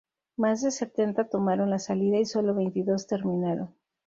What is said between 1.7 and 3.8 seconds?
salida y solo veintidós terminaron.